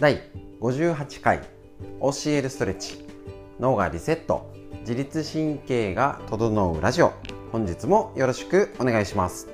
[0.00, 0.20] 第
[0.60, 1.38] 58回
[2.00, 3.06] 教えるストレッチ。
[3.60, 4.52] 脳がリセット。
[4.80, 7.12] 自律神経が整うラジオ。
[7.52, 9.48] 本日もよろしくお願いします。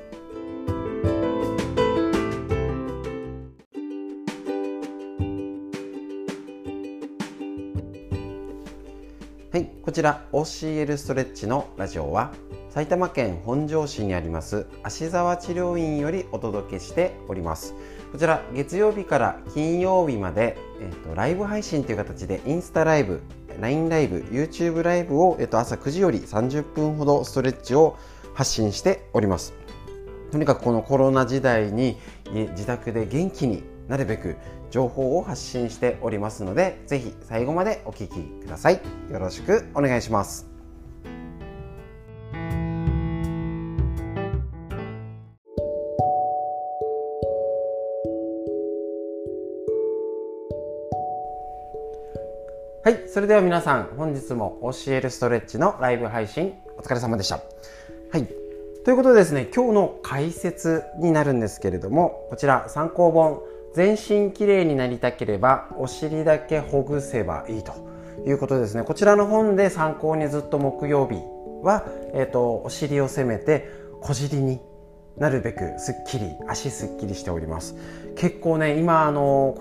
[9.52, 12.32] はいこちら教えるストレッチのラジオは
[12.70, 17.75] 埼玉県本庄市にあります芦沢治療院よりお届けしております。
[18.13, 23.23] こちら月曜日から金曜日まで、えーと、ライブ配信という形でインスタライブ
[23.61, 27.96] LINE ライブ YouTube ライブを、えーと、朝9時より30分ほどストレッチを
[28.35, 29.55] 発信しております。
[30.33, 31.99] とにかくこのコロナ時代に
[32.33, 34.36] 自宅で元気になるべく
[34.70, 38.81] 情報を発信しておりますのでぜひ最後までお聴きください。
[39.11, 40.50] よろしくお願いします。
[52.83, 57.42] はい、それでは皆さん、本日も教えるストレッチのライブ配信お疲れ様でした。
[58.11, 58.27] はい、
[58.86, 63.42] ということでですね、今日の解説になるんですけれども、こちら参考本、
[63.75, 67.75] 全身きれいになりたければお尻だけほぐせばいいと
[68.27, 68.83] いうことですね。
[68.83, 71.17] こちらの本で参考にずっと木曜日
[71.62, 73.69] は、えっ、ー、と、お尻を攻めて
[74.01, 74.58] 小尻に
[75.20, 77.77] なるべくすっきり足すっきりしております
[78.17, 79.55] 結構ね今あの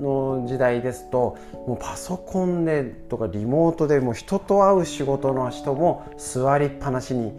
[0.00, 7.32] の時代ですともうパソコンでとかリモートでも人と会う仕事の人も座りっぱなしに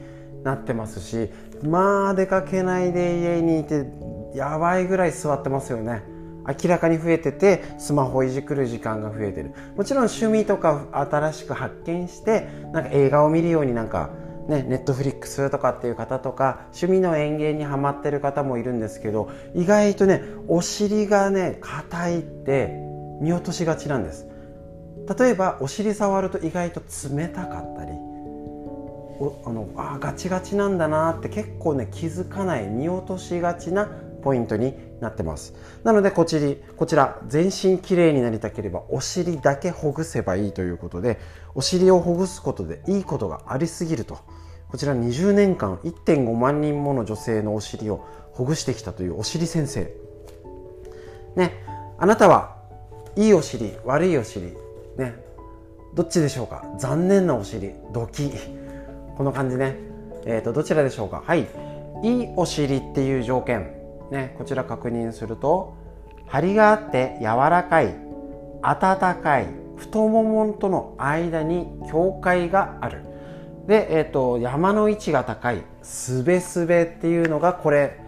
[0.43, 1.29] なってますし
[1.63, 3.85] まあ出かけないで家にいて
[4.33, 6.03] やばいぐらい座ってますよね。
[6.47, 9.51] 明らかに増えててスマホいじくる時間が増えてる。
[9.75, 14.09] もちろん趣味とか新しく発見してなんか映画を見るようになんか
[14.51, 22.69] ね、ネットフリックスとかっていう方とか趣味の園芸にはまってる方もいるんですけど意外とねお尻がね硬いって
[23.21, 24.27] 見落としがちなんです。
[25.17, 33.89] 例えばお尻触ると意外と冷たかったりおあのあガチガチなんだなって結構ね気づかない見落としがちな
[34.21, 35.53] ポイントになってます。
[35.83, 41.19] なのでこちらこちら全身きれいになりたければお尻だけほぐせばいいということで
[41.55, 44.19] お尻をほぐすことでいいことがありすぎると。
[44.71, 49.93] こちら20年間1.5万人もの女性のお尻をほぐしてきたというお尻先生。
[51.35, 51.63] ね
[51.97, 52.55] あなたは
[53.17, 54.53] いいお尻悪いお尻
[54.97, 55.15] ね
[55.93, 56.63] どっちでしょうか？
[56.79, 58.31] 残念なお尻ドキ。
[59.17, 59.75] この感じね。
[60.25, 61.21] えーとどちらでしょうか？
[61.25, 61.47] はい。
[62.03, 63.73] いいお尻っていう条件。
[64.09, 65.75] ね、こちら確認すると
[66.27, 67.93] 張りがあって柔らかい
[68.61, 73.10] 温かい太ももとの間に境界がある。
[73.71, 78.01] で、えーと、山の位置が高いすべすべっていうのがこれ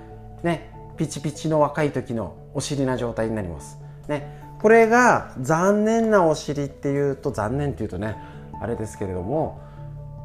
[0.43, 3.77] ねピチピチの若い時のお尻な状態になります、
[4.09, 8.17] ね、これが残念なお尻っていうと残念っていうとね
[8.61, 9.61] あれですけれども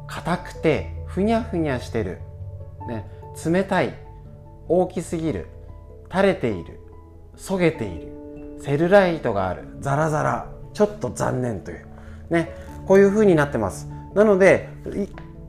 [0.07, 2.19] 硬くてふにゃふにゃしてる、
[2.89, 3.09] ね、
[3.45, 3.93] 冷たい
[4.67, 5.47] 大きすぎる
[6.11, 6.81] 垂れている
[7.37, 11.85] そげているセルライトがあるザラザラちょっと残念という
[12.29, 12.51] ね
[12.85, 13.87] こういう風になってます。
[14.15, 14.69] なので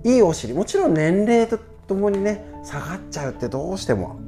[0.04, 0.54] いいお尻。
[0.54, 4.20] もちろん年齢とともにね下がっちゃうってどうしても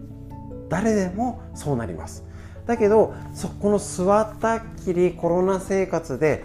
[0.69, 2.25] 誰でもそうなります。
[2.67, 6.45] だけどそこの座ったっきりコロナ生活で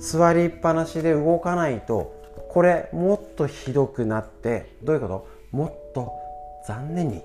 [0.00, 2.14] 座りっぱなしで動かないと
[2.50, 5.28] これもっとひどくなってどういうこと？
[5.56, 6.12] もっと
[6.66, 7.22] 残念に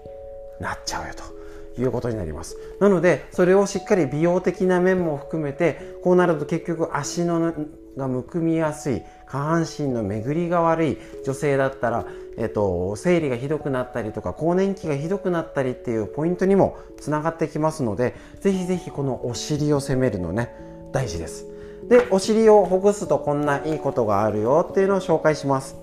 [0.60, 1.40] なっちゃうよと。
[1.78, 2.58] いうことになります。
[2.82, 7.54] なのでそれをしっかり美容的な面も含めてこうなると結局足の
[7.96, 9.02] がむくみやすい。
[9.32, 12.06] 下半身の巡りが悪い女性だったら、
[12.38, 20.54] えっと、生理がひどくなったりとか更年期がひどくなったりっていうポイントにもつながってきますのでぜひぜひこのお尻を攻めるのね
[20.92, 21.46] 大事です。
[21.88, 25.76] でお尻をほぐすとこんないいことがあるよっていうのを紹介します。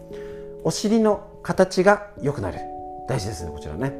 [0.64, 2.58] お尻の形が良くなる。
[3.08, 3.92] 大事ですねこちらね。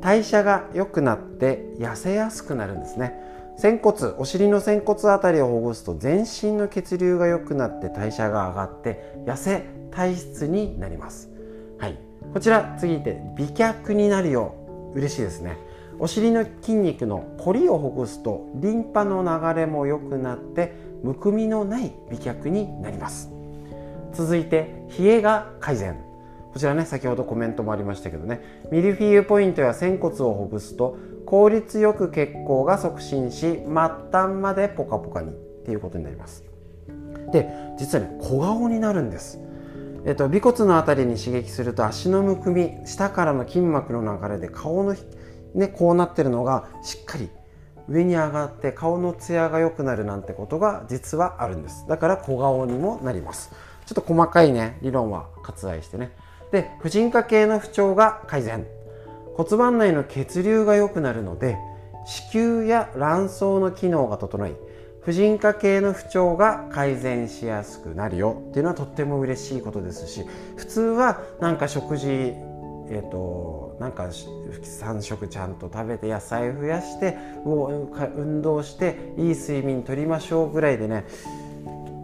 [0.00, 3.31] 代謝が良くなって痩せやすくなるんですね。
[3.56, 11.30] 仙骨お尻の仙骨あたりをほぐすと全身の血流が良くなって代謝が上がって痩せ体質になります。
[11.78, 11.98] はい。
[12.32, 14.54] こちら次いて美脚になるよ。
[14.94, 15.58] う嬉しいですね。
[15.98, 20.72] お尻の筋肉のコリをほぐすとリンパの流れも良くなって
[21.02, 23.30] むくみのない美脚になります。
[24.12, 25.96] 続いて冷えが改善。
[26.52, 28.40] こちらね先ほどコメントもありましたけどね。
[28.70, 30.96] ミルフィーユポイントや仙骨をほぐすと
[31.32, 33.64] 効率よく血行が促進し末
[34.12, 35.32] 端までポカポカにっ
[35.64, 36.44] ていうことになります。
[37.32, 37.48] で
[37.78, 39.40] 実はね小顔になるんです。
[40.04, 44.94] えっと、尾骨の辺りに刺激すると足のむくみ下からの筋膜の流れで顔の、
[45.54, 47.30] ね、こうなってるのがしっかり
[47.88, 51.86] 上に上がって顔のツヤが良くなるなんてことが実はあるんです。
[51.88, 53.52] だから小顔にもなります。
[53.86, 56.12] ちょっと細かいね理論は割愛してね。
[56.50, 58.66] で婦人科系の不調が改善。
[59.36, 61.56] 骨盤内の血流が良くなるので
[62.04, 64.54] 子宮や卵巣の機能が整い
[65.00, 68.40] 婦人科系の不調が改善しやすくなるよ。
[68.50, 70.24] っていうのはとっても嬉しいことですし
[70.56, 72.34] 普通はなんか食事
[72.88, 81.06] えーと、なんか3食ちゃんと食べて野菜増やして運動していい睡眠とりましょうぐらいでね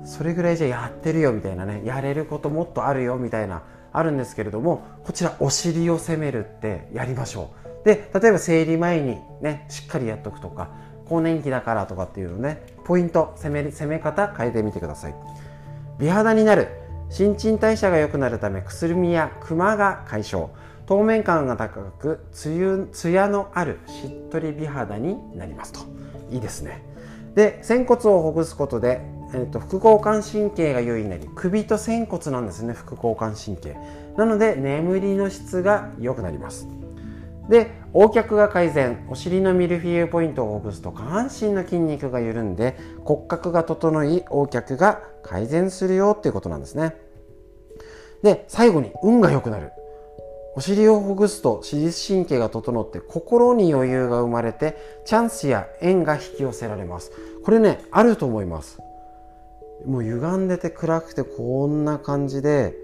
[0.07, 3.63] それぐらいじゃやってるよみたいなねやれることもっとあるよみたいな
[3.93, 7.51] あるんですけれどもこちらお尻を攻めるってやりましょ
[7.83, 7.85] う。
[7.85, 10.71] で例えば生理前にねしっかりやっとくとか
[11.07, 15.15] 更年期だからとかっていうのねポイント攻め攻め方変えてみてください。
[15.99, 16.69] 美肌になる。
[17.11, 20.51] 新陳代謝が良くなるためくすみやクマが解消。
[20.87, 25.81] 透明感が高くつゆつやのあるしっとり美肌になりますと。
[26.31, 26.83] いいですね。
[27.35, 29.01] で仙骨をほぐすことで
[29.35, 33.77] えーと、副交感神経が優位になり首と仙骨なんですね副交感神経。
[34.17, 36.69] なので眠りの質が良くなります。
[37.49, 46.95] で横脚が改善お尻のミルフィーユポイントをほぐすと下半身の筋肉が緩んで骨格が整い横脚が改善するよっていうことなんですね。
[48.23, 49.73] で最後に運が良くなる。
[50.57, 57.13] お尻をほぐすと自律神経が整って心に余裕が生まれてチャンスや縁が引き寄せられます。
[57.45, 58.79] これねあると思います。
[59.87, 62.75] もう歪んでて暗くてこんな感じで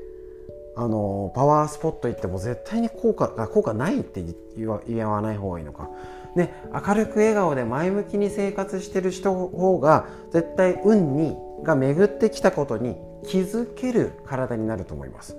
[0.77, 4.25] あのパワースポット行っても絶対に効果効果ないって
[4.57, 5.91] 言わない方がいいのか。
[6.35, 15.37] で明るく笑顔で前向きに生活してる人方が絶対運にが巡ってきたことに気づける体になると思います。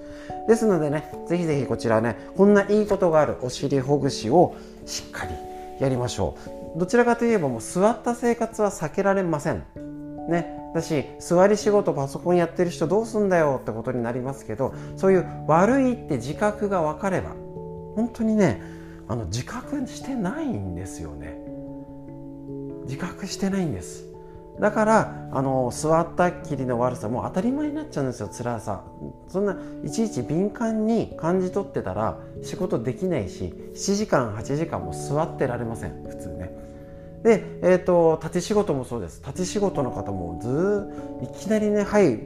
[0.47, 4.55] ですのでねぜひぜひこちらねこんないいことがあるお尻ほぐしを
[4.85, 5.33] しっかり
[5.79, 6.37] やりましょ
[6.75, 6.79] う。
[6.79, 9.63] どちらかといえばもう座った生活は避けられません。
[10.29, 10.71] ね。
[10.73, 17.29] だし座り仕事パソコンやってる人どうすんだよってことになりますけどそういう悪いって自覚が分かれば
[17.95, 18.61] 本当にね
[19.07, 21.37] あの自覚してないんですよね。
[22.85, 24.05] 自覚してないんです。
[24.59, 28.83] だからあの座ったっきりの悪さもう当たり前になっちゃうんですよ辛さ。
[29.27, 36.64] そんないちいち敏感に感じ取ってたら仕事できないし7時間8時間も座ってられません普通ね。
[37.25, 39.19] で、えーと、立ち仕事もそうです。
[39.25, 42.19] 立ち仕事の方もずいきなりねはい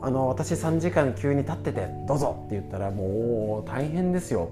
[0.00, 4.48] あの私3時間急に立っててどうぞって言ったらもう大変ですよ。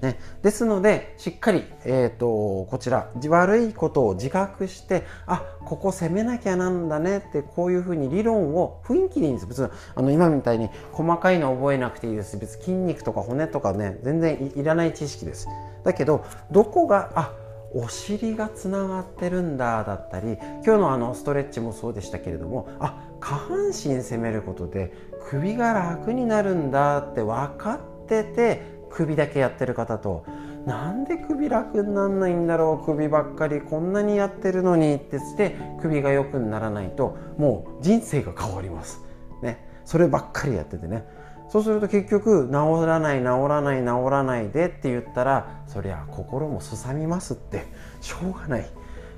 [0.00, 12.36] ね、ですのでしっかり、えーと、こちら悪いことを自覚してあここ攻めなきゃなんだねってこういうふうに理論を雰囲気でいいんです別にあの今みたいに細かいの覚えなくていいです。
[12.36, 15.46] 別に筋肉とか骨とかね全然いらない知識です。
[15.84, 17.32] だけどどこがあ
[17.74, 24.92] お尻がつながってるんだだったり今日のあのストレッチもそうでしたけれどもあ下半身攻めることで
[25.30, 30.24] 首が楽になるんだって分かってて首だけやってる方と
[30.66, 39.00] なんで首楽になんないんだろう首ばっかりこんなにやってるのにってって首が良くならないともう人生が変わります。
[39.42, 41.04] ね、そればっかりやっててね
[41.52, 47.66] そうすると結局治らない治らない治らないでって言ったらそりゃ心もすさみますって
[48.00, 48.70] しょうがない。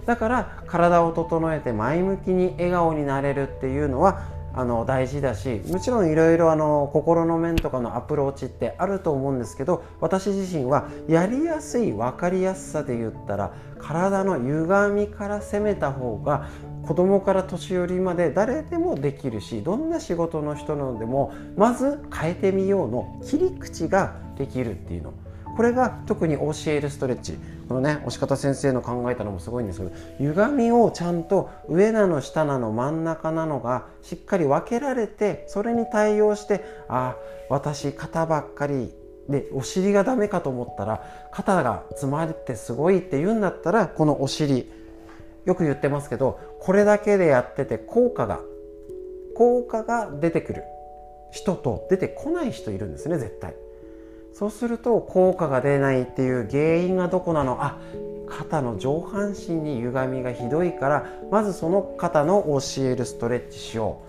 [0.05, 4.25] だから体を整えて前向きに笑顔になれるっていうのは
[4.57, 6.45] あの大事だしもちろんいろいろ
[6.93, 16.49] 心の面とかのアプローチってあると思うんですけど私自身はやりやすい分かりやすさで言ったら体の歪みから攻めた方が
[16.87, 25.15] 子供から年寄りまで誰でもできるしどんな仕事の人なのでもまず変えてみようの切り口ができるっていうの。
[25.57, 27.39] これが特に教えるストレッチ。
[27.69, 37.17] このね押し方先生の考えたのもすごいんですけど歪みをちゃんと上なの下なの真ん中なのがしっかり分けられてそれに対応してあ
[37.49, 38.93] 私肩ばっかり
[39.31, 44.71] でお尻がダメかと思ったら肩が詰まってすごいって言うんだったらこのお尻。
[45.45, 48.41] よく言ってますけどこれだけでやってて効果が
[49.37, 50.63] 効果が出てくる
[51.33, 53.55] 人と出てこない人いるんですね絶対。
[54.35, 57.59] そうすると効果が出ないっていう原因がどこなの？
[57.63, 57.79] あ
[58.27, 64.01] 肩の上半身に歪みがひどいからまずその肩の教えるストレッチしよ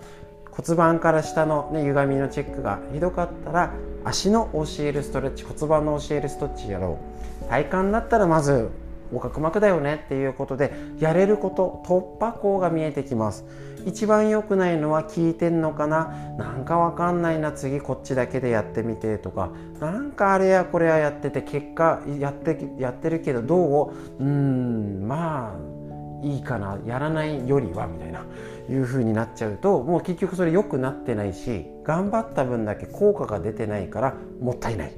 [0.50, 0.50] う。
[0.50, 3.72] 骨盤から下の、ね、歪みのチェックがひどかったら
[4.04, 6.98] 足の教えるストレッチ骨盤の教えるストレッチやろ
[7.44, 7.48] う。
[7.48, 8.70] 体幹だったらまず
[9.12, 13.44] 横隔膜だよねっていうことでやれること突破口が見えてきます。
[13.86, 16.08] 一番良くないのは聞いてんのかな？
[16.36, 19.50] なんかわかんないな次こっちだけでやってみてとか。
[19.78, 24.24] なんかあれやこれややってて結果やってやってるけどどう？
[24.24, 26.78] うんまあいいかな。
[26.84, 28.24] やらないよりはみたいな
[28.68, 34.92] いう風になっちゃうともう結局それ良くなってないし頑張った分だけ効果が出てないからもったいない。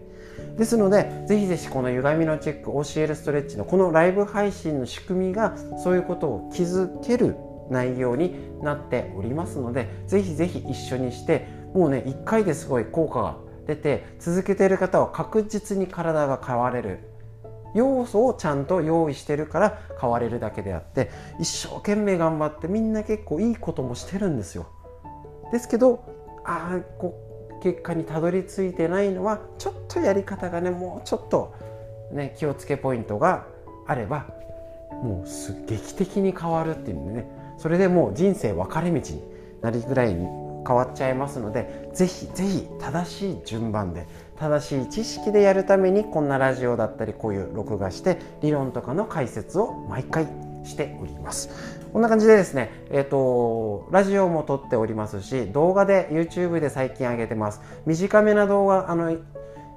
[0.59, 7.37] ですのでぜひぜひこの歪みのチェック OCL ストレッチのこのライブ配信の仕組みがそういうことを気づける
[7.71, 13.37] 内容になっておりますのでぜひぜひ一緒にしてもうね1回ですごい効果が
[13.67, 17.01] 出て続けている方は確実に体が変われる。
[17.75, 24.67] 要素をちゃんと用意してるから変われるだけであって一生懸命頑張ってみんな結構いいこともしてるんですよ。
[25.53, 26.03] ですけど
[26.47, 27.03] ああ
[27.63, 31.55] 結果にたどり着いてないのはちょっとやり方がねもうちょっと
[32.13, 33.47] ね気をつけポイントが
[33.87, 34.27] あれば
[35.03, 37.27] もうす劇的に変わるっていうんでね
[37.59, 39.23] それでもう人生分かれ道に
[39.61, 40.27] なるぐらいに
[40.67, 50.27] 変わっちゃいますのでぜひぜひ正しい順番で正しい知識でやるためにこんなラジオだったりこういう録画して理論とかの解説を毎回
[50.65, 51.78] しております。
[51.93, 57.61] こんな感じでですね、えっ、ー、と、ラジオも撮っておりますし、動画で YouTube で最近上げてます。
[57.87, 59.17] 短めな動画、あの、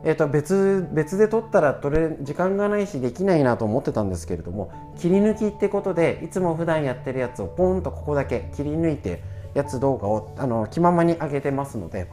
[0.03, 9.21] えー、と別別で撮ったら撮れ時間がないしできないなと思ってたんですけれども切り抜きってことでいつも普段やってるやつをポンとここだけ切り抜いて
[9.53, 12.07] やつ動画をあの気ままに上げてますので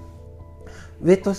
[1.01, 1.33] 上と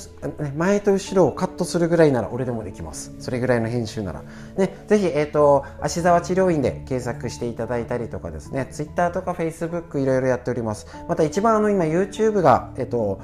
[0.56, 3.14] 前と後ろをカットするぐらいなら俺でもできます。
[3.20, 4.24] それぐらいの編集なら、
[4.58, 8.68] ね、ぜひ、えーと、芦沢治療院で検索していただいたりとかですね。
[8.72, 10.88] Twitter とか Facebook いろいろやっております。
[11.08, 13.22] また一番あの今 YouTube が、えーと、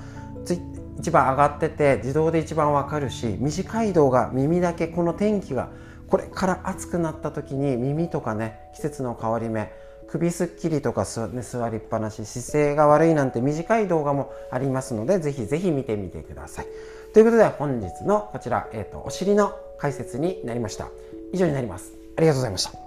[1.00, 5.70] 一番上がってて自動で一番わかるし短い動画耳だけこの天気が
[6.08, 9.72] これから暑くなった時に耳とかね季節の変わり目
[10.08, 16.68] 首すっきりとか座,、ね、座りっぱなし姿勢が悪いなんて短い動画もありますのでぜひぜひ見てみてください。
[17.14, 20.90] ということで本日のこちら、えーと、お尻の解説になりました。
[21.32, 21.94] 以上になります。
[22.18, 22.85] ありがとうございました。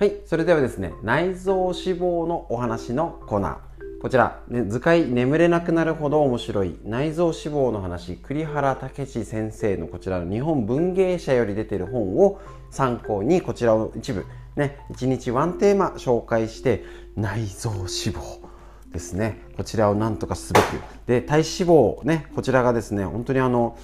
[0.00, 4.00] はい、それではですね、内臓脂肪のお話のコーナー。
[4.00, 12.40] こちら、ね、図解眠れなくなるほど面白い内臓脂肪の話、栗原武史先生のこちらの日本文芸社より出てる本を
[12.70, 14.24] 参考に、こちらを一部、
[14.56, 16.82] ね、1日ワンテーマ紹介して、
[17.14, 18.40] 内臓脂肪。
[18.92, 19.42] ですね。
[19.58, 20.64] こちらをなんとかすべく。
[21.06, 23.76] で、体脂肪ね、こちらがですね、本当にあの、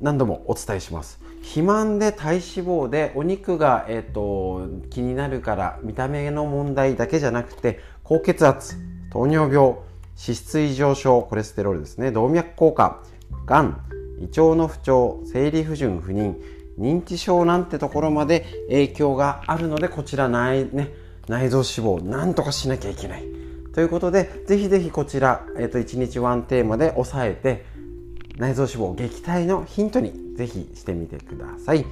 [0.00, 8.76] 何度もお伝えします肥満で体脂肪でお肉が、えーと、気になるから見た目の問題だけじゃなくて高血圧
[9.10, 9.76] 糖尿病
[10.18, 12.10] 脂質異常症コレステロールですね。
[12.10, 13.02] 動脈硬化
[13.44, 13.80] がん
[14.18, 16.34] 胃腸の不調生理不順不妊
[16.78, 20.92] 認知症なんてところまで影響があるのでこちら内,、ね、
[21.28, 21.68] 内臓脂
[22.00, 23.24] 肪なんとかしなきゃいけない。
[23.74, 27.66] ということでぜひぜひこちら、えーと、と1日ワンテーマで押さえて
[28.38, 31.84] 内臓脂肪撃退のヒントにぜひしてみてください。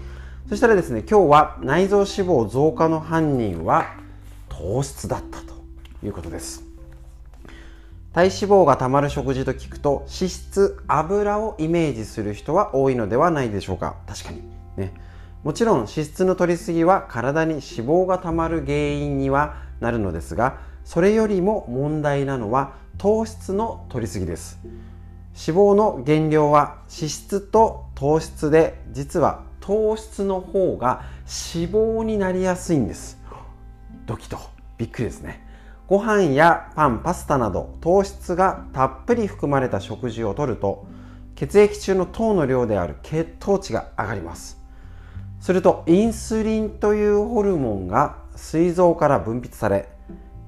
[0.49, 3.87] そしたらですね今日は内臓脂肪増加の犯人は
[4.49, 5.55] 糖質だったと
[6.05, 6.65] いうことです。
[8.13, 13.97] 体脂肪がたまる食事と聞くと脂質油をイメージする人は多いのではないでしょうか。
[14.07, 14.43] 確かに。
[14.77, 14.95] ね。
[15.43, 24.59] もちろん脂質の摂りすぎは体に脂肪がたまる原因にはなるのですがそれよりも問題なのは糖質の摂りすぎです。
[25.35, 31.03] 脂肪の原料は脂質と糖質で実は糖質の方が
[31.53, 33.19] 脂肪になりやすいんです。
[34.07, 34.39] ドキと。
[34.79, 35.45] びっくりですね。
[35.87, 40.87] ご飯やパンパスタなど糖質がたっぷり含まれた食事をとると
[41.35, 44.61] 血液中の糖の量である血糖値が上がります。
[45.41, 49.89] するとインスリンというホルモンが膵臓から分泌され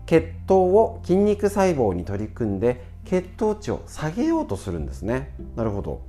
[0.07, 5.35] 血糖を筋肉細胞に取り組んで血糖値を下げようとするんですね。
[5.55, 6.03] なるほど。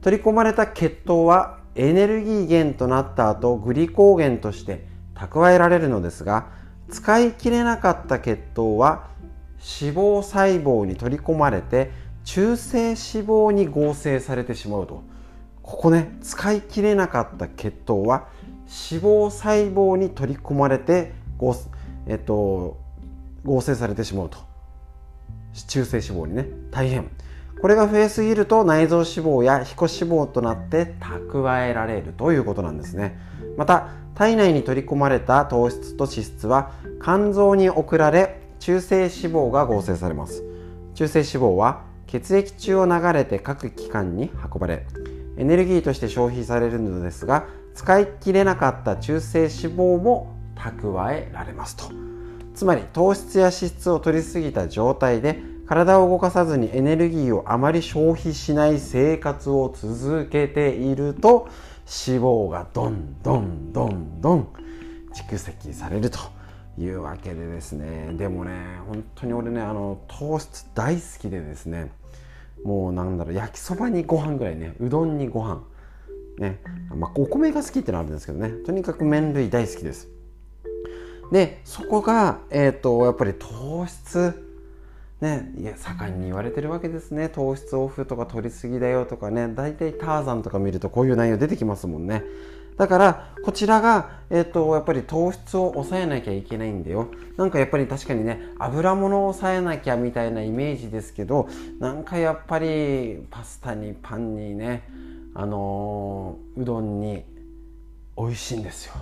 [0.00, 6.50] 取り込まれた血糖はエネルギー源となった後グリコーゲンとして蓄えられるのですが
[6.88, 9.08] 使い切れなかった血糖は
[9.58, 11.90] 脂肪細胞に取り込まれて
[12.24, 15.02] 中性脂肪に合成されてしまうと。
[15.62, 18.28] ここね使い切れなかった血糖は
[18.90, 21.54] 脂肪細胞に取り込まれて合,、
[22.06, 22.78] えっと、
[23.44, 24.47] 合成されてしまうと。
[25.66, 27.10] 中性脂肪にね大変。
[27.60, 33.18] これが増えすぎると内臓脂肪や皮下脂肪となって蓄えられるということなんですね。
[33.56, 40.44] また体内に取り込まれた糖質と脂質は肝臓に送られ中性脂肪が合成されます。
[40.94, 44.86] 中性脂肪は血液中を流れて各器官に運ばれ
[45.36, 52.07] エネルギーとして消費されるのですが使い切れなかった中性脂肪も蓄えられますと。
[52.58, 55.38] つまり糖質や脂質を取りすぎた状態で
[55.68, 61.48] 体を動かさずにエネルギーをあまり消費しない生活を続けていると
[61.86, 64.48] 脂肪がどんどんどんどん
[65.14, 66.18] 蓄積されると
[66.76, 68.12] いうわけでですね。
[68.14, 71.92] でもね本当に俺ねあの糖質大好きでですね。
[72.64, 75.62] もうなんだろう焼きそばにご飯ぐらいねうどんにご飯
[76.38, 76.60] ね。
[76.92, 78.48] まあ、お米が好きってのあるんですけどね。
[78.66, 80.17] とにかく麺類大好きです。
[81.32, 84.44] でそこがえ、ー、とやっぱり糖質。
[85.20, 87.28] ね、いや盛んに言われてるわけですね。
[87.28, 89.48] 糖質オフとか取りすぎだよとかね。
[89.48, 92.22] 大体ターザンとか見るとこういう内容出てきますもんね。
[92.76, 97.08] だからこちらが、えっ、ー、とやっぱり糖質を抑えなきゃいけないんだよ。
[97.36, 101.48] なんかやっぱり確かにね油物を抑えなきゃみたいなイメージですけど
[101.80, 104.88] なんかやっぱりパスタにパンにね
[105.34, 107.24] あのー、うどんに
[108.16, 108.94] 美味しいんですよ。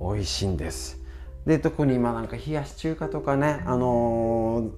[0.00, 0.99] 美味しいんです。
[1.50, 4.70] で特に今なんか冷やし中華とかねあの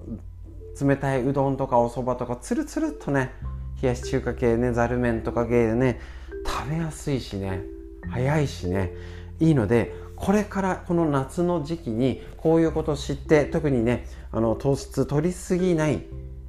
[0.79, 3.31] ー冷たいうどんとかおそばとかつるつるっとね
[3.79, 5.99] 冷やし中華系ねざる麺とか系でね
[6.43, 7.61] 食べやすいしね
[8.09, 8.91] 早いしね
[9.39, 15.99] いいのでこれからこの夏の時期にこういうことを知って特にねあの糖質取りすぎないっ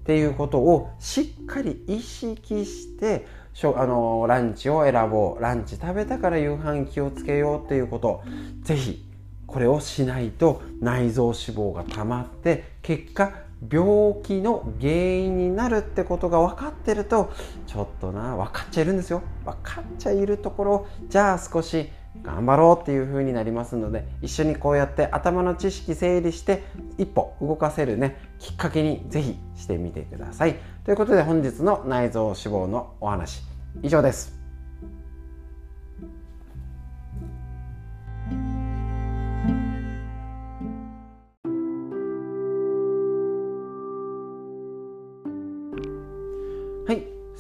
[0.07, 3.27] ていうことをしっかり意識して
[3.63, 5.43] あのランチを選ぼう。
[5.43, 8.23] ランチ食べたから夕飯気をつけようっていうこと
[8.63, 9.05] ぜひ
[9.55, 13.33] これをしないと内臓脂肪が溜まって結果
[13.71, 13.87] 病
[14.25, 17.33] 気の原因になるってことが分かってると
[17.69, 19.23] ちょっとな分かっちゃいるんですよ。
[19.45, 21.89] 分かっちゃいるところじゃあ少し
[22.25, 26.65] 頑張ろうっていう風になりますので一緒にこうやって頭の知識整理して
[26.99, 30.57] 一歩動かせるねきっかけにぜひしてみてください。
[30.83, 33.45] ということで本日の内臓脂肪のお話
[33.85, 34.44] 以上です。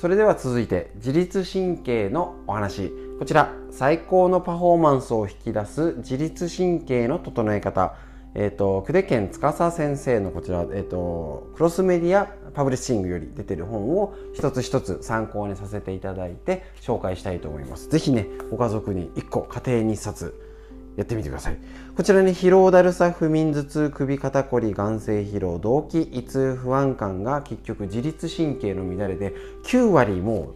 [0.04, 2.92] それでは続いて自律神経のお話。
[3.18, 7.96] こちら最高のパフォーマンスを引き出す自律神経の整え方。
[8.34, 17.88] えっ、ー、と、久手健司先生のこちら、えっ、ー、と、クロスメディアパブリッシングより出てる本を一つ一つ参考にさせていただいて紹介したいと思います。
[17.88, 20.38] ぜひね、ご家族に1個、家庭に1冊
[20.96, 21.56] やってみてください。
[21.96, 29.32] こちらに疲労だるさ不眠頭痛首肩こり眼性疲労動悸胃痛不安感が結局自律神経の乱れで
[29.66, 30.54] 9割も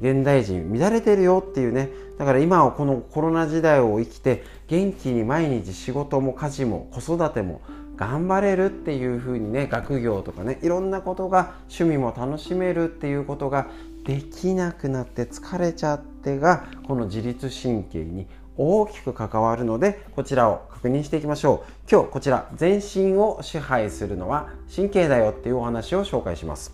[0.00, 1.90] 現代人乱れてるよっていうね。
[2.18, 7.60] だから今はこのコロナ時代を生きて元気に毎日仕事も家事も子育ても
[7.94, 13.68] 頑張れるっていう風にね学業とかねいろんなことが趣味も楽しめるっていうことが
[14.04, 18.26] できなくなって疲れちゃってがこの自律神経に
[18.62, 21.90] 大きく関わるのでこちらを確認していきましょう。
[21.90, 26.72] 今日こちら全身を支配するのは神経だよっていうお話を紹介します。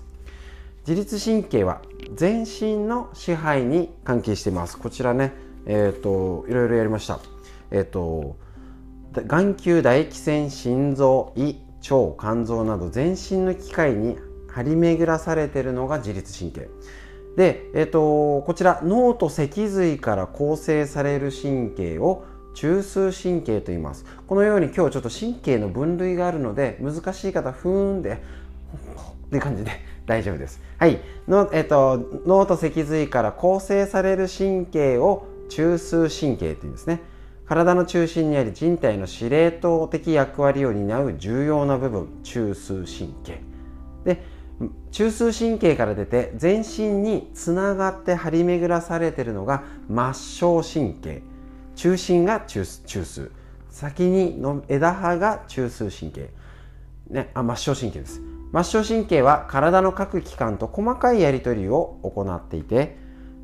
[0.87, 1.83] 自律神経は
[2.14, 4.79] 全身の支配に関係しています。
[4.79, 5.33] こちらね
[5.66, 7.20] えっ、ー、といろいろやりました。
[7.70, 8.37] えっ、ー、と
[9.27, 11.57] 眼球唾液腺心臓胃
[11.90, 14.16] 腸肝臓など全身の機械に
[14.51, 16.68] 張り巡らされているのが自律神経。
[17.38, 22.24] で、えーと、こちら脳と脊髄から構成される神経を
[22.55, 24.05] 中枢神経と言います。
[24.27, 28.20] このように今日ちょっと神経の分類があるので難しい方ふーんで
[29.29, 29.70] って感じで
[30.05, 30.61] 大丈夫です。
[30.79, 30.98] はい。
[31.29, 37.01] の、えーと、脳と脊髄から構成される神経を中枢神経というんですね。
[37.46, 43.40] 体の中心にあり人体の司令塔的役割を担う重要な部分中枢神経。
[44.05, 44.38] で
[44.90, 51.23] 中枢神経から出て全身につながって張り巡らされているのが末梢神経。
[51.77, 53.31] 中心が中枢。
[53.71, 56.31] 先にの枝葉が中枢神経、
[57.09, 58.21] ね、あ末梢神経です。
[58.53, 62.97] 末梢神経は体の各器官と細かいやり取りを行っていて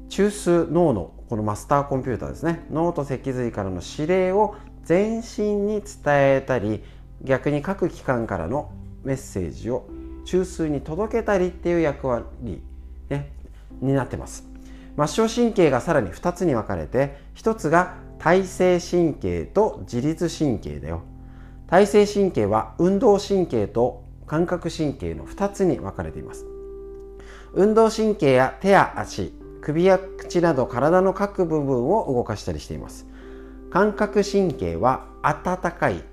[0.09, 2.67] 中枢脳のこのマスターコンピューターですね。
[2.71, 6.03] 脳と脊髄からの指令を全身に伝
[6.37, 6.83] えたり
[7.23, 8.73] 逆に各器官からの
[9.05, 9.89] メッセージを
[10.25, 12.25] 中枢に届けたりっていう役割、
[13.09, 13.31] ね、
[13.81, 14.45] になってます。
[14.97, 21.03] 末梢神経がさらに2つに分かれて1つが体性神経と自律神経だよ。
[21.67, 26.47] 体性神経は運動神経と感覚神経の2つに分かれています。
[27.53, 33.07] 運動神経や手や足首や口など体の各部分を動かしたりしています。
[33.71, 36.05] 感覚神経は温かい、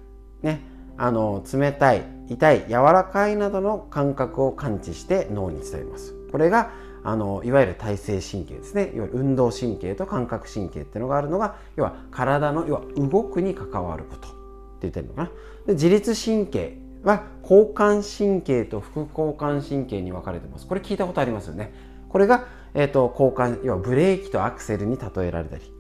[0.42, 0.62] ね、
[0.98, 6.14] あの冷たい痛い柔らかいなどの感覚を感知して脳に伝えます。
[6.32, 6.72] これが
[7.04, 8.92] あのいわゆる体制神経ですね。
[8.96, 14.38] いわゆる運動神経と感覚神経っていうのがあるのが要は体の要は動くに関わることって
[14.84, 15.32] 言ってるのかな。
[15.68, 20.68] で自律神経は交感神経と副交感神経に分かれてます。
[20.68, 21.74] これ聞いたことありますよね。
[22.08, 25.74] これが、えーと、交換要はブレーキとアクセルに例えられたり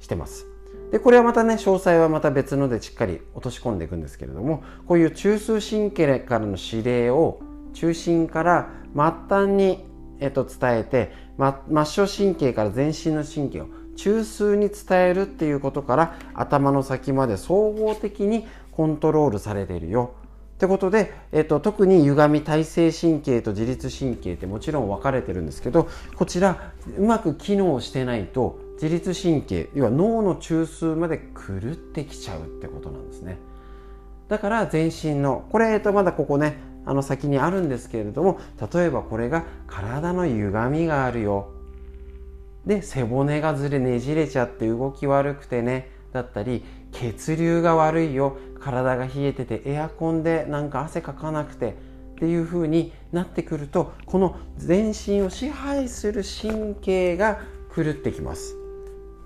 [0.00, 0.55] してます。
[0.90, 7.40] でこれはまたね詳細はまた別のでしっかり落とし込んでいくんですけれどもこういう中枢神経からの指令を
[7.74, 9.84] 中心から末端に、
[10.20, 20.12] えー、と伝えて、ま、末梢神経から全身の神経を中枢に伝えるっていうことから頭の先まで総合的にコントロールされているよ。
[20.56, 33.38] ってことで、えっと、特に歪み体制神経と自律神経ってもちろん分かれてるんですけどこちらうまく機能してないと自律神経要は脳の中枢まで狂ってきちゃうってことなんですね。
[34.28, 38.38] だから全身のこれ、えっと、まだここねあの先にあるんですけれども
[38.72, 41.48] 例えばこれが体の歪みがあるよ。
[42.66, 48.36] で背骨がずれねじれちゃって動き悪くてねだったり血流が悪いよ。
[48.60, 51.76] 体が冷えててエアコンでなんか汗かかなくて
[52.16, 57.40] っていう風になってくるとこの全身を支配する神経が
[57.74, 58.65] 狂ってきます。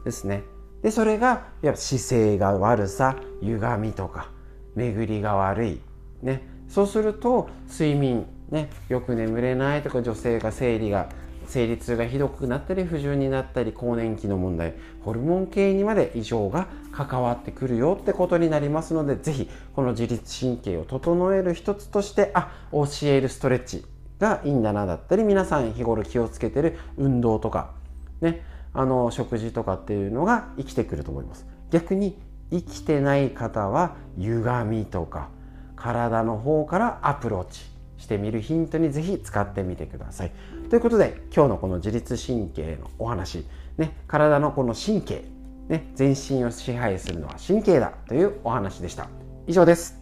[0.05, 0.45] ですね。
[0.83, 4.31] でそれがや姿勢が悪さ歪みとか
[4.75, 5.81] 巡りが悪い
[6.23, 6.43] ね。
[6.69, 11.09] そうすると睡眠ねよく眠れないとか女性が生理が
[11.47, 23.85] 生理痛がひどくなったり不順になったり更年期の問題ホルモン系にまで異常が関わってくるよってことになりますので是非この自律神経を整える一つとしてあ教えるストレッチ
[24.21, 27.73] がいいんだなだったり皆さん日頃気をつけてる運動とか
[28.21, 28.43] ね。
[28.73, 32.17] あの食事とかっていうのが生きてくると思います逆に
[32.51, 35.29] 生きてない方は歪みとか
[35.77, 37.63] 体の方からアプローチ
[37.97, 40.33] してみるヒントにぜひ使ってみてください。
[40.71, 43.45] ということで今日のこの自律神経のお話、
[43.77, 45.25] ね、体のこの神経、
[45.69, 49.09] ね、全身を支配するのは神経だというお話でした。
[49.47, 50.00] 以上です。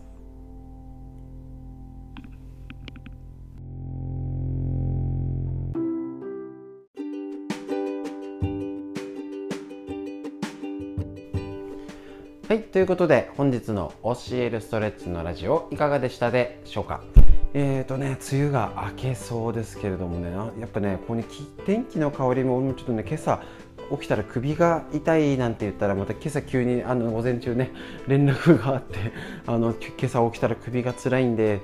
[12.49, 17.03] はい、ということで本日の教えるストレッチのラジオいかがでしたでしょうか？
[17.53, 21.25] えーとね、梅雨が明けそうですけれどもね、やっぱね、ここに
[21.67, 23.43] 天気の香りもちょっとね、今朝
[23.91, 27.71] 起きたら首が痛いなんて言ったら、また今朝急にあの午前中ね、
[28.07, 28.97] 連絡があって、
[29.47, 31.61] あの今朝起きたら首が辛いんで、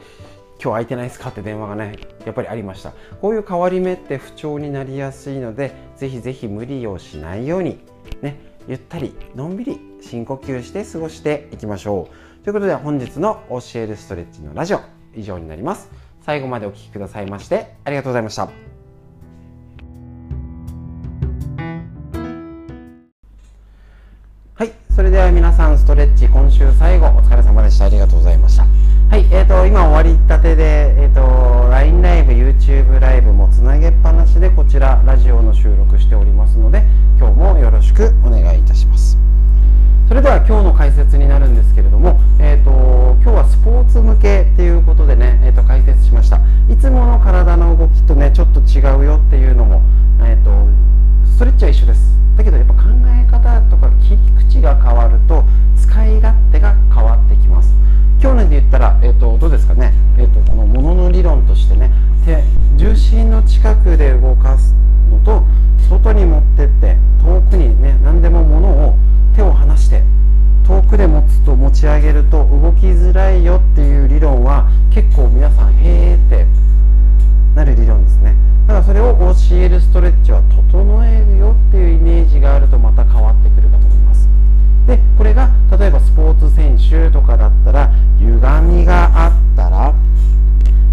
[0.62, 2.92] 今日空いてないですかって電話がね、やっぱりありました。
[3.22, 7.78] こういう変わり目って不調になりやすいので、ぜひぜひ無理をしないように、
[8.20, 12.08] ね、ゆったり、のんびり深呼吸して過ごしていきましょ
[12.40, 12.44] う。
[12.44, 14.80] ということで本日の教えるストレッチのラジオ、
[15.14, 15.90] 以上になります。
[16.22, 18.48] 最後までお聴きくださいましてありがとうございました。
[24.54, 27.84] はい、それでは皆さんストレッチ今週最後お疲れ様でした。
[27.84, 28.64] ありがとうございました。
[29.10, 36.82] はい、えっ、ー、と今終わりたてでえっ、ー、と LINE ライブ、YouTube ライブもつなげっぱなしでこちらラジオの収録しておりますので
[37.18, 39.16] 今日もよろしくお願いいたします。
[40.08, 42.70] それでは今日の解説になるんですけれども、えーと、
[43.22, 46.40] 今日はスポーツ向けっていうことでね、えーと、解説しました。
[46.68, 49.82] いつもの体の動きとねちょっと違うよっていうのも、
[50.20, 50.50] えーと、
[51.26, 52.18] ストレッチは一緒です。
[52.36, 55.44] だけどやっぱ考え方とか切り口が変わると
[55.76, 57.74] 使い勝手が変わってきます。
[58.20, 61.90] 今日ので言ったら、えー、とどうですかね、えー、とこのものの理論としてね
[62.76, 64.74] 重心の近くで動かす
[65.10, 65.44] のと
[65.88, 68.94] 外に持ってって遠くにね何でも物を
[69.34, 70.02] 手を離して
[70.66, 76.46] 遠くで持つと持ち上げると動きづらいよっていう理論は結構皆さんへーって
[77.54, 78.34] なる理論ですね。
[78.66, 84.28] だからそれを教えるストレッチは整えるよっていうイメージがあるとまた変わってくるかと思います。
[84.86, 89.94] でこれが例えばスポーツ選手とかだったら歪みがあったら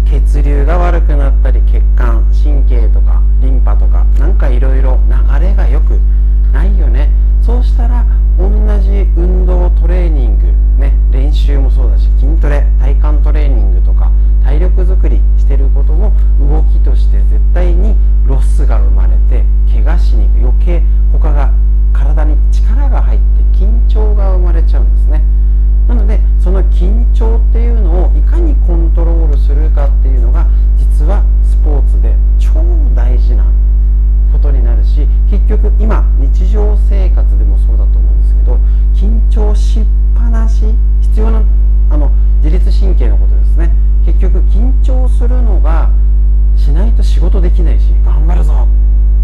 [0.04, 5.98] 血流が悪くなったり血管神経とかリンパとかなんかいろいろ流れが良く
[6.52, 7.10] ないよね。
[7.42, 8.06] そうしたら
[8.38, 8.48] 同
[8.80, 10.46] じ運動トレーニング、
[10.80, 14.10] ね、練習もそうだし筋トレ体幹トレーニングとか
[14.44, 20.32] 体力づくりしてることも動きとして絶対にロスが生まれて怪我しにく。
[20.42, 21.50] 余計他が
[21.92, 23.24] 体に力が入って
[23.58, 25.22] 緊張が生まれちゃうんですね。
[25.88, 30.46] なのでその緊張っていうのをいかにコントロールするかっていうのが
[30.78, 32.52] 実はスポーツで超
[32.94, 33.44] 大事な
[34.32, 38.58] ことになるし結局今日常生活でもそうだと思うんですけど
[38.94, 40.64] 緊張しっぱなし
[41.00, 41.42] 必要な
[41.90, 42.10] あの
[42.42, 43.70] 自律神経のことですね。
[44.04, 45.88] 結局緊張するのが
[46.56, 48.66] しないと仕事できないし頑張るぞ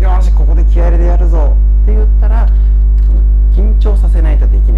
[0.01, 2.49] よしここで気合入れでやるぞって言ったら
[3.53, 4.78] 緊張させないとできな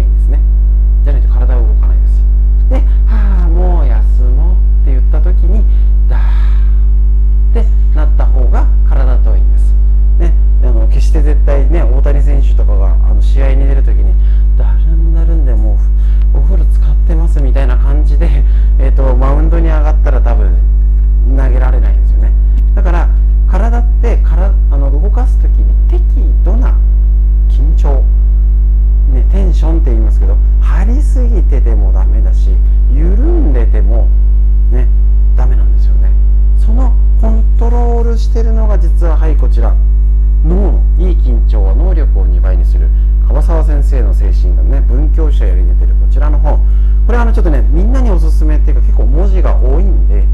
[43.91, 46.59] 生の精神がね文教者より出てるこちらの本
[47.05, 50.25] これはあのちょっとねみんなにおすすめっていうか結構文字が多いんで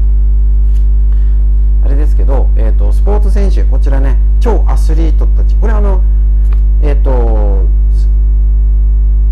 [1.84, 5.56] あれですけど、えーと、スポーツ選手こちらね超アスリートたち。
[5.56, 6.02] これあの
[6.82, 7.66] えっ、ー、と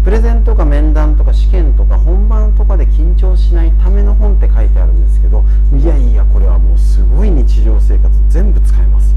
[0.05, 5.45] プレゼントとか面談とか試験とか本番とかで緊張しないための本って書いてあるんですけど
[5.77, 9.15] いやいやこれはもうすごい日常生活全部使えます。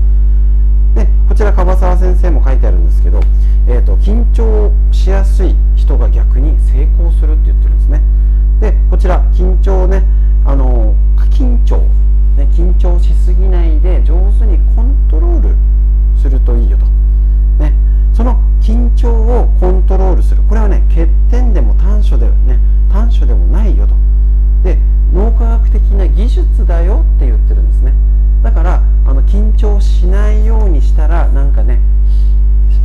[0.96, 3.20] でこちら樺沢先生も書いてあるんですけど、
[3.68, 8.02] えーと、緊張しやすい人が逆に成功するって言ってるんですね。
[8.60, 10.04] でこちら緊張ね
[10.46, 10.96] あの
[11.32, 11.78] 緊張、
[12.36, 15.56] ね、緊張しすぎないで上手にコントロール
[16.20, 16.86] するといいよと、
[17.64, 17.74] ね、
[18.14, 20.42] その緊張をコントロールする。
[20.50, 22.60] これはね欠点でも短所でね
[22.92, 23.94] 短所でもないよと。
[24.64, 24.78] で
[25.14, 27.94] 脳科学的な技術だよって言ってるんですね。
[28.44, 31.80] だからあの緊張しないようにしたらなんかね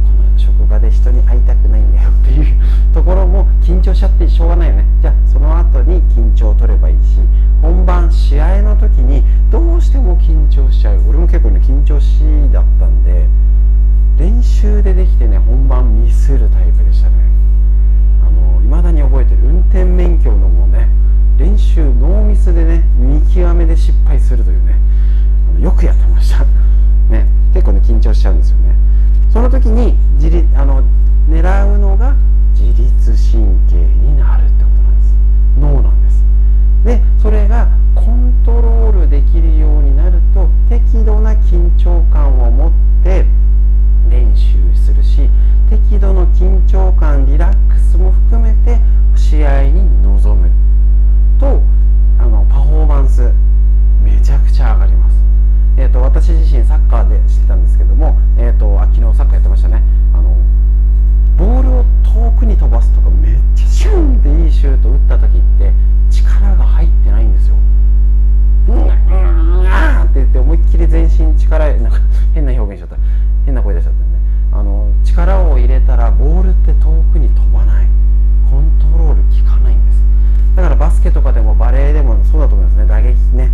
[0.06, 2.46] この職場で人に会いたくないんだよっていう
[2.92, 4.84] ところも緊張しちゃってしょうがないよね。
[5.00, 7.18] じゃあその後に緊張を取ればいいし
[7.62, 11.00] 本番試合の時にどうしても緊張しちゃう。
[11.08, 12.20] 俺も結構ね緊張し
[12.52, 13.26] だったんで
[14.18, 17.14] 練習でできてね本番ミスるタイプでしたね。
[18.26, 19.40] あの未だに覚えてる。
[19.44, 20.88] 運転免許のもね
[21.38, 24.74] 練習ノーミスでね見極めで失敗するというね。
[25.54, 26.44] のよくやってました。
[27.10, 27.26] ね。
[27.52, 28.74] 結構ね緊張しちゃうんですよね。
[29.30, 30.82] その時に自立あの
[31.28, 32.14] 狙うのが
[32.52, 35.16] 自律神経になるってことなんです。
[35.58, 36.24] 脳なんです。
[36.84, 42.70] でそれがコントロールできるようになると適度な緊張感を持っ
[43.02, 43.24] て
[44.10, 45.30] 練習するし
[45.70, 48.78] 適度の緊張感リラックスも含めて
[49.16, 50.50] 試合に臨む
[51.40, 51.62] と
[52.18, 53.32] あのパフォーマンス
[54.02, 55.16] めちゃくちゃ上がります、
[55.76, 59.82] えーと、私自身サッカーで知ってたんですけども、えーと、あ昨日サッカーやってましたね。
[60.12, 60.36] あの
[61.36, 65.72] ボールを遠くに飛ばすとかめっちゃシュンっていいシュート打った時って
[66.10, 67.56] 力が入ってないんですよ。
[68.68, 69.44] うんうん
[70.04, 71.98] って言って思いっきり全身力なんか
[72.34, 73.04] 変な表現しちゃった
[73.44, 74.18] 変な声出しちゃったんで
[74.52, 77.86] あの力を入れたらボールって遠くに飛ばない
[78.48, 79.98] コントロール効かないんです
[80.56, 83.50] だからバスケとかでもバレーでもそうだと思いますね打撃ね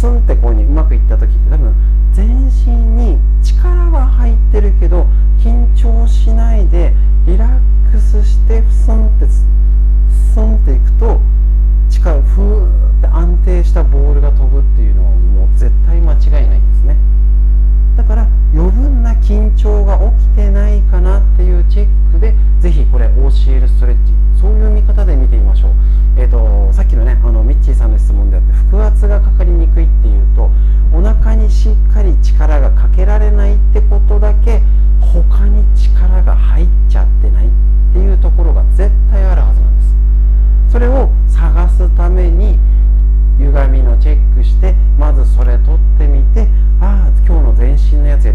[0.00, 1.74] スンってこうにうまくいった時って多分
[2.14, 5.06] 全身に力は入ってるけど
[5.44, 6.94] 緊張しないで
[7.26, 11.20] リラックスしてスンってスンっていくと
[11.90, 16.96] 力をふーって安定したボールが飛ぶっていうのはもう絶対間違いないんですね。
[17.98, 24.29] だから余分な緊張が起きてないかなっていうチェックでぜひこれ OCL ストレッチ。
[24.40, 25.72] そういう見方で見てみましょう、
[26.16, 30.50] えーと、さっきのねあのミッチーさんの質問であって腹圧がかかりにくいっていうと
[30.94, 34.62] お腹にしっかり力がかけられないってことだけ
[35.00, 37.50] 他に力が入っちゃってないっ
[37.92, 39.94] ていうところが絶対あるはずなんです。
[40.72, 42.58] それを探すために
[43.38, 46.48] 歪みのチェックしてまずそれ取ってみて
[46.80, 48.32] ああ今日の全身のやつや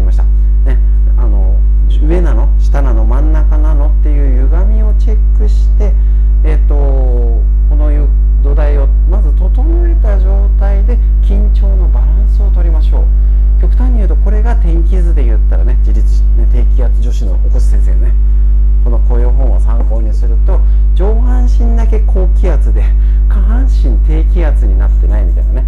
[21.58, 22.82] 身だけ高気圧で
[23.28, 25.64] 下半身低気圧になってないみたいなね。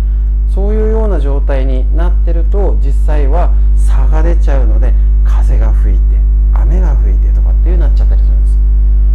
[0.54, 4.92] そういうような状態になってると実際は差が出ちゃうので
[5.24, 6.02] 風が吹いて
[6.54, 8.58] 雨が吹いてとかっていうなっちゃったりするんです。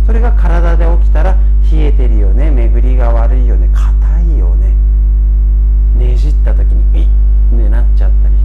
[0.06, 1.38] それが体で起きたら
[1.72, 4.74] 冷えてるよね巡りが悪いよね硬いよね
[5.96, 7.08] ねじった時にいっ
[7.58, 8.36] てなっちゃったり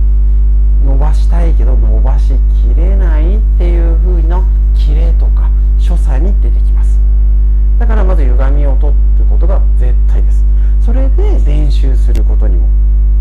[0.84, 7.07] 伸ばしたいけど伸ばしきれないっていう風のキレとか所作に出てきます。
[7.78, 10.44] だからまず歪みを取ることが絶対です。
[10.80, 12.66] それで練習することにも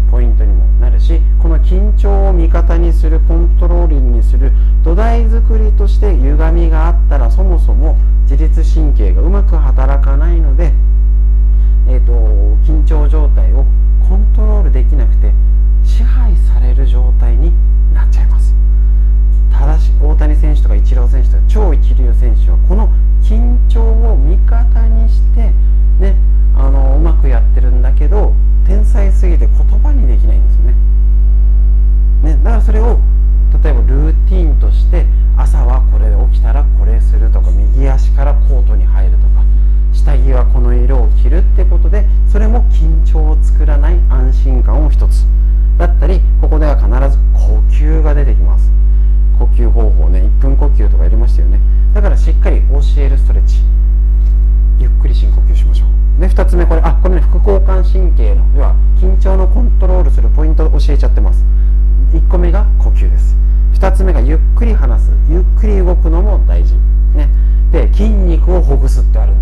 [0.09, 4.51] ポイントにもなるしこの緊張を味方にするコントロールにする
[4.83, 10.73] 土台作りとして歪みがあったらそもそも自律神経がうまく働かないので、
[11.87, 12.13] えーと、
[12.65, 13.65] 緊張状態を
[14.07, 15.31] コントロールできなくて
[15.83, 17.51] 支配される状態に
[17.93, 18.55] なっちゃいます。
[19.51, 22.89] ただし大谷選手とかイチロー選手とか超一流選手はこの
[23.27, 25.51] 緊張を味方にして
[25.99, 26.15] ね
[26.55, 28.33] あのうまくやってるんだけど
[28.65, 32.33] 天才すぎて言葉にできないんですよね。
[32.35, 32.99] ねだからそれを
[33.61, 39.43] 例えばルーティンとして朝はこれで起きたらこれするとか右足からコートに入るとか
[39.91, 45.25] 下着はこの色を着るってことでそれも緊張を作らない安心感を一つ。
[45.77, 48.71] だったりここでは必ず呼吸が出てきます。
[49.37, 51.59] 呼吸方法ね1分呼吸とかやりましたよね。
[51.93, 53.61] だからしっかり教えるストレッチ。
[54.79, 56.21] ゆっくり深呼吸しましょう。
[56.21, 61.45] で2つ目これあこれね副交感神経の要は緊張のコントロールするポイントを教えちゃってます。
[62.13, 63.35] 1個目が呼吸です。
[63.73, 65.11] 2つ目がゆっくり話す。
[65.29, 66.73] ゆっくり動くのも大事。
[67.15, 67.29] ね。
[67.71, 69.33] で筋肉をほぐすってある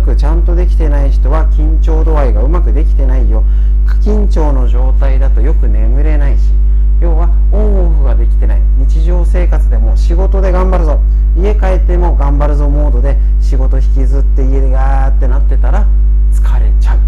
[0.00, 3.44] 眠不足ちゃんとできてない人は緊張度合いがうまくできてないよ。
[3.86, 6.52] 過緊張の状態だとよく眠れないし。
[7.00, 8.60] 要はオンオフができてない。
[8.78, 11.00] 日常生活でも仕事で頑張るぞ。
[11.36, 15.86] 家帰っても頑張るぞモードで仕事引きずって家でガーってなってたら
[16.32, 16.98] 疲れちゃう。
[16.98, 17.00] っ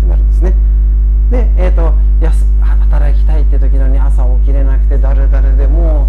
[0.00, 0.54] てなるんですね。
[1.30, 1.94] で、えーと、
[2.60, 6.08] 働きたいって時のに朝起きれなくてだるだるでも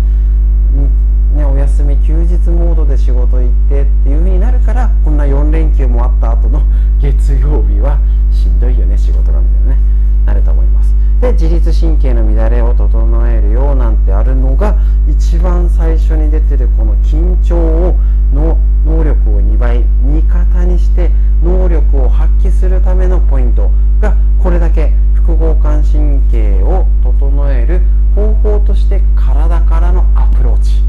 [0.76, 6.62] う、ね、お休み休日モードで仕事行ってっていう風になるからこんな4連休もあった後の
[7.02, 7.98] 月曜日は
[8.32, 9.82] しんどいよね仕事がみたいなね
[10.28, 10.96] なると思います。
[11.22, 14.76] で自律神経の乱れを整えるようなんてあるのが
[15.08, 17.96] 一番最初に出てるこの緊張を
[18.34, 21.10] の能力を2倍味方にして
[21.42, 27.82] 能力を発揮するためのポイントがこれだけ副交感神経を整える
[28.16, 30.84] 方法として体からのアプローチ。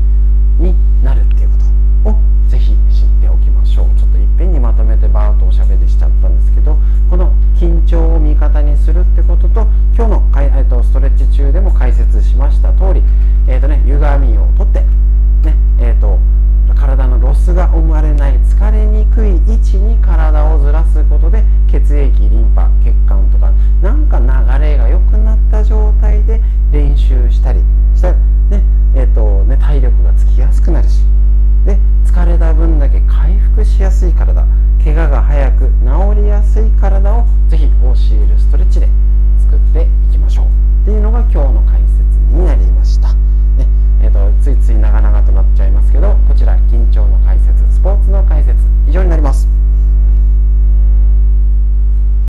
[0.59, 1.64] になるっていうこと。